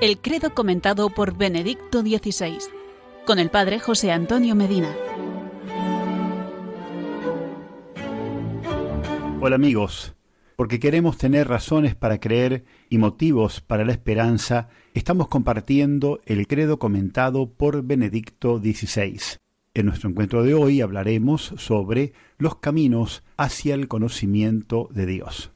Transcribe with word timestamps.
El 0.00 0.18
credo 0.18 0.54
comentado 0.54 1.10
por 1.10 1.36
Benedicto 1.36 2.00
XVI, 2.00 2.56
con 3.26 3.38
el 3.38 3.50
padre 3.50 3.78
José 3.80 4.12
Antonio 4.12 4.54
Medina. 4.54 4.96
Hola 9.42 9.56
amigos, 9.56 10.14
porque 10.56 10.80
queremos 10.80 11.18
tener 11.18 11.48
razones 11.48 11.94
para 11.96 12.18
creer 12.18 12.64
y 12.88 12.96
motivos 12.96 13.60
para 13.60 13.84
la 13.84 13.92
esperanza, 13.92 14.70
estamos 14.94 15.28
compartiendo 15.28 16.20
el 16.24 16.46
credo 16.46 16.78
comentado 16.78 17.50
por 17.50 17.82
Benedicto 17.82 18.58
XVI. 18.58 19.20
En 19.74 19.84
nuestro 19.84 20.08
encuentro 20.08 20.42
de 20.44 20.54
hoy 20.54 20.80
hablaremos 20.80 21.52
sobre 21.58 22.14
los 22.38 22.56
caminos 22.56 23.22
hacia 23.36 23.74
el 23.74 23.86
conocimiento 23.86 24.88
de 24.92 25.04
Dios. 25.04 25.52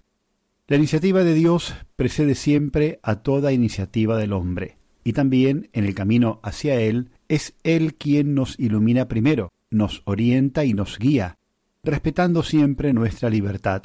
La 0.67 0.77
iniciativa 0.77 1.25
de 1.25 1.35
Dios 1.35 1.75
precede 1.95 2.35
siempre 2.35 2.99
a 3.03 3.17
toda 3.17 3.53
iniciativa 3.53 4.17
del 4.17 4.33
hombre, 4.33 4.79
y 5.05 5.13
también 5.13 5.69
en 5.75 5.85
el 5.85 5.95
camino 5.95 6.41
hacia 6.43 6.81
Él 6.81 7.11
es 7.29 7.53
Él 7.65 7.97
quien 7.97 8.35
nos 8.35 8.59
ilumina 8.59 9.07
primero, 9.07 9.53
nos 9.71 10.01
orienta 10.07 10.65
y 10.65 10.73
nos 10.73 10.99
guía, 10.99 11.37
respetando 11.83 12.43
siempre 12.43 12.95
nuestra 12.95 13.29
libertad. 13.29 13.83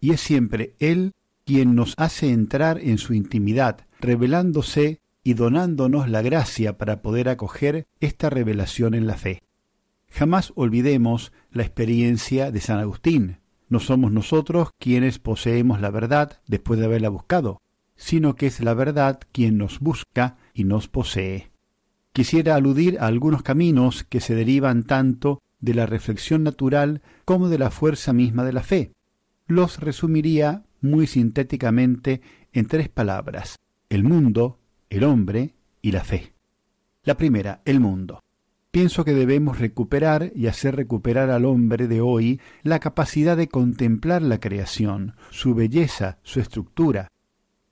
Y 0.00 0.10
es 0.10 0.20
siempre 0.20 0.74
Él 0.80 1.12
quien 1.46 1.74
nos 1.74 1.94
hace 1.96 2.30
entrar 2.30 2.78
en 2.78 2.98
su 2.98 3.14
intimidad, 3.14 3.86
revelándose 3.98 5.00
y 5.24 5.32
donándonos 5.32 6.10
la 6.10 6.20
gracia 6.20 6.76
para 6.76 7.00
poder 7.00 7.30
acoger 7.30 7.86
esta 8.00 8.28
revelación 8.28 8.92
en 8.92 9.06
la 9.06 9.16
fe. 9.16 9.42
Jamás 10.10 10.52
olvidemos 10.56 11.32
la 11.50 11.62
experiencia 11.62 12.50
de 12.50 12.60
San 12.60 12.80
Agustín, 12.80 13.38
no 13.72 13.80
somos 13.80 14.12
nosotros 14.12 14.68
quienes 14.78 15.18
poseemos 15.18 15.80
la 15.80 15.90
verdad 15.90 16.40
después 16.46 16.78
de 16.78 16.84
haberla 16.84 17.08
buscado, 17.08 17.62
sino 17.96 18.36
que 18.36 18.46
es 18.46 18.60
la 18.60 18.74
verdad 18.74 19.18
quien 19.32 19.56
nos 19.56 19.80
busca 19.80 20.36
y 20.52 20.64
nos 20.64 20.88
posee. 20.88 21.50
Quisiera 22.12 22.54
aludir 22.54 22.98
a 23.00 23.06
algunos 23.06 23.42
caminos 23.42 24.04
que 24.04 24.20
se 24.20 24.34
derivan 24.34 24.82
tanto 24.82 25.40
de 25.60 25.72
la 25.72 25.86
reflexión 25.86 26.42
natural 26.42 27.00
como 27.24 27.48
de 27.48 27.56
la 27.56 27.70
fuerza 27.70 28.12
misma 28.12 28.44
de 28.44 28.52
la 28.52 28.62
fe. 28.62 28.92
Los 29.46 29.80
resumiría 29.80 30.64
muy 30.82 31.06
sintéticamente 31.06 32.20
en 32.52 32.66
tres 32.66 32.90
palabras 32.90 33.58
el 33.88 34.04
mundo, 34.04 34.58
el 34.90 35.04
hombre 35.04 35.54
y 35.80 35.92
la 35.92 36.04
fe. 36.04 36.34
La 37.04 37.16
primera, 37.16 37.62
el 37.64 37.80
mundo. 37.80 38.20
Pienso 38.72 39.04
que 39.04 39.12
debemos 39.12 39.58
recuperar 39.58 40.32
y 40.34 40.46
hacer 40.46 40.76
recuperar 40.76 41.28
al 41.28 41.44
hombre 41.44 41.88
de 41.88 42.00
hoy 42.00 42.40
la 42.62 42.80
capacidad 42.80 43.36
de 43.36 43.48
contemplar 43.48 44.22
la 44.22 44.40
creación, 44.40 45.14
su 45.28 45.54
belleza, 45.54 46.18
su 46.22 46.40
estructura. 46.40 47.08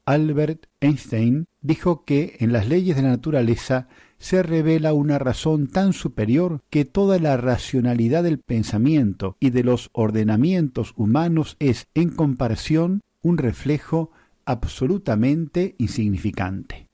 Albert 0.05 0.67
Einstein 0.81 1.47
dijo 1.62 2.05
que 2.05 2.37
en 2.41 2.53
las 2.53 2.69
leyes 2.69 2.97
de 2.97 3.03
la 3.03 3.09
naturaleza 3.09 3.89
se 4.19 4.42
revela 4.42 4.92
una 4.92 5.19
razón 5.19 5.69
tan 5.69 5.95
superior 5.95 6.61
que 6.69 6.84
toda 6.84 7.19
la 7.19 7.39
racionalidad 7.39 8.23
del 8.23 8.39
pensamiento 8.39 9.39
y 9.41 9.48
de 9.48 9.64
los 9.64 9.89
ordenamientos 9.95 10.92
humanos 10.97 11.57
es, 11.61 11.87
en 11.95 12.11
comparación, 12.11 13.01
un 13.23 13.39
reflejo 13.39 14.11
absolutamente 14.45 15.77
insignificante. 15.79 16.89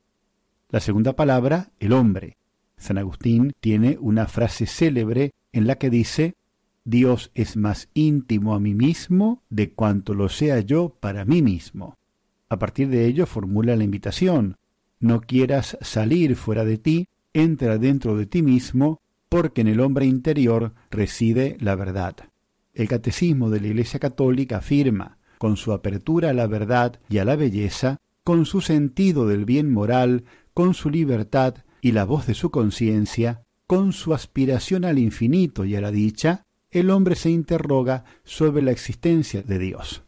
La 0.70 0.79
segunda 0.79 1.17
palabra, 1.17 1.73
el 1.81 1.93
hombre. 1.93 2.37
San 2.79 2.99
Agustín 2.99 3.53
tiene 3.61 3.99
una 4.01 4.27
frase 4.27 4.67
célebre 4.67 5.33
en 5.53 5.67
la 5.67 5.77
que 5.77 5.91
dice 5.91 6.35
Dios 6.85 7.33
es 7.35 7.57
más 7.57 7.89
íntimo 7.95 8.55
a 8.55 8.61
mí 8.61 8.75
mismo 8.75 9.43
de 9.51 9.73
cuanto 9.73 10.15
lo 10.15 10.29
sea 10.29 10.61
yo 10.61 10.91
para 11.01 11.25
mí 11.25 11.43
mismo. 11.43 11.97
A 12.49 12.59
partir 12.59 12.89
de 12.89 13.07
ello 13.07 13.27
formula 13.27 13.75
la 13.75 13.83
invitación 13.83 14.57
No 15.01 15.21
quieras 15.21 15.77
salir 15.81 16.37
fuera 16.37 16.65
de 16.65 16.79
ti, 16.79 17.09
entra 17.35 17.77
dentro 17.79 18.17
de 18.17 18.27
ti 18.27 18.42
mismo, 18.42 19.01
porque 19.29 19.63
en 19.63 19.69
el 19.69 19.81
hombre 19.81 20.07
interior 20.07 20.73
reside 20.91 21.57
la 21.61 21.75
verdad. 21.75 22.15
El 22.73 22.89
catecismo 22.89 23.51
de 23.51 23.61
la 23.61 23.67
Iglesia 23.67 23.98
Católica 23.98 24.59
afirma, 24.59 25.19
con 25.39 25.57
su 25.57 25.73
apertura 25.73 26.31
a 26.31 26.35
la 26.35 26.47
verdad 26.47 27.01
y 27.09 27.19
a 27.19 27.25
la 27.25 27.36
belleza, 27.36 27.98
con 28.23 28.47
su 28.47 28.61
sentido 28.61 29.27
del 29.27 29.45
bien 29.45 29.73
moral, 29.73 30.25
con 30.55 30.73
su 30.73 30.89
libertad, 30.89 31.57
y 31.81 31.92
la 31.92 32.05
voz 32.05 32.27
de 32.27 32.35
su 32.35 32.51
conciencia, 32.51 33.42
con 33.67 33.92
su 33.92 34.14
aspiración 34.14 34.85
al 34.85 34.98
infinito 34.98 35.64
y 35.64 35.75
a 35.75 35.81
la 35.81 35.91
dicha, 35.91 36.45
el 36.70 36.91
hombre 36.91 37.17
se 37.17 37.31
interroga 37.31 38.05
sobre 38.25 38.63
la 38.63 38.70
existencia 38.70 39.42
de 39.42 39.59
Dios. 39.59 40.05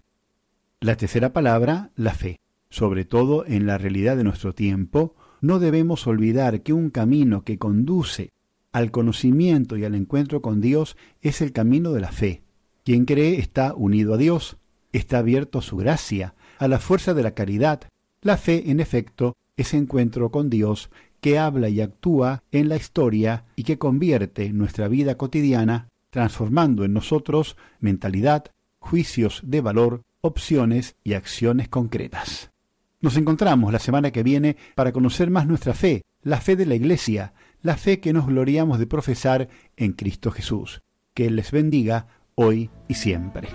La 0.81 0.97
tercera 0.97 1.33
palabra, 1.33 1.91
la 1.97 2.15
fe. 2.15 2.39
Sobre 2.71 3.05
todo 3.05 3.47
en 3.47 3.67
la 3.67 3.79
realidad 3.79 4.17
de 4.17 4.25
nuestro 4.25 4.55
tiempo, 4.55 5.17
no 5.41 5.59
debemos 5.59 6.07
olvidar 6.07 6.63
que 6.63 6.73
un 6.73 6.91
camino 6.91 7.43
que 7.43 7.59
conduce 7.59 8.31
al 8.73 8.91
conocimiento 8.91 9.77
y 9.77 9.85
al 9.85 9.95
encuentro 9.95 10.43
con 10.43 10.61
Dios 10.61 10.97
es 11.21 11.41
el 11.41 11.53
camino 11.53 11.93
de 11.93 12.01
la 12.01 12.13
fe. 12.13 12.43
Quien 12.85 13.07
cree 13.07 13.39
está 13.39 13.75
unido 13.75 14.15
a 14.15 14.17
Dios, 14.19 14.57
está 14.93 15.19
abierto 15.19 15.59
a 15.59 15.63
su 15.63 15.77
gracia, 15.77 16.35
a 16.59 16.69
la 16.69 16.79
fuerza 16.79 17.15
de 17.15 17.23
la 17.23 17.33
caridad. 17.33 17.83
La 18.21 18.37
fe, 18.37 18.71
en 18.71 18.81
efecto, 18.81 19.37
es 19.59 19.75
encuentro 19.75 20.31
con 20.31 20.49
Dios 20.49 20.89
que 21.21 21.39
habla 21.39 21.69
y 21.69 21.81
actúa 21.81 22.45
en 22.53 22.69
la 22.69 22.77
historia 22.77 23.45
y 23.57 23.65
que 23.65 23.77
convierte 23.77 24.53
nuestra 24.53 24.89
vida 24.89 25.17
cotidiana, 25.17 25.89
transformando 26.11 26.85
en 26.85 26.95
nosotros 26.95 27.57
mentalidad, 27.81 28.47
juicios 28.79 29.43
de 29.45 29.61
valor, 29.61 30.05
opciones 30.21 30.97
y 31.05 31.15
acciones 31.15 31.69
concretas. 31.69 32.53
Nos 33.01 33.17
encontramos 33.17 33.73
la 33.73 33.79
semana 33.79 34.11
que 34.13 34.23
viene 34.23 34.57
para 34.75 34.93
conocer 34.93 35.31
más 35.31 35.47
nuestra 35.47 35.75
fe, 35.75 36.03
la 36.23 36.41
fe 36.41 36.57
de 36.57 36.67
la 36.67 36.77
Iglesia, 36.77 37.35
la 37.61 37.77
fe 37.77 38.01
que 38.01 38.13
nos 38.13 38.27
gloriamos 38.27 38.79
de 38.79 38.87
profesar 38.87 39.49
en 39.77 39.93
Cristo 39.93 40.31
Jesús. 40.31 40.83
Que 41.15 41.31
les 41.31 41.51
bendiga 41.51 42.07
hoy 42.37 42.71
y 42.87 42.95
siempre. 42.95 43.49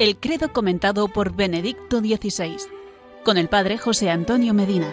El 0.00 0.16
credo 0.16 0.50
comentado 0.50 1.08
por 1.08 1.36
Benedicto 1.36 1.98
XVI 1.98 2.56
con 3.22 3.36
el 3.36 3.50
padre 3.50 3.76
José 3.76 4.08
Antonio 4.08 4.54
Medina. 4.54 4.90